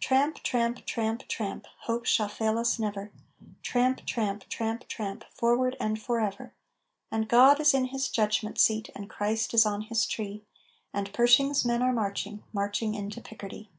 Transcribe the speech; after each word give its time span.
Tramp, 0.00 0.42
tramp, 0.42 0.84
tramp, 0.86 1.28
tramp, 1.28 1.64
Hope 1.82 2.04
shall 2.04 2.26
fail 2.26 2.58
us 2.58 2.80
never 2.80 3.12
Tramp, 3.62 4.04
tramp, 4.04 4.48
tramp, 4.48 4.88
tramp, 4.88 5.24
Forward, 5.30 5.76
and 5.78 6.02
forever! 6.02 6.52
And 7.12 7.28
God 7.28 7.60
is 7.60 7.72
in 7.72 7.84
His 7.84 8.08
judgment 8.08 8.58
seat, 8.58 8.90
and 8.96 9.08
Christ 9.08 9.54
is 9.54 9.64
on 9.64 9.82
His 9.82 10.04
tree 10.04 10.42
And 10.92 11.12
Pershing's 11.12 11.64
men 11.64 11.80
are 11.82 11.92
marching, 11.92 12.42
marching 12.52 12.96
into 12.96 13.20
Picardy. 13.20 13.70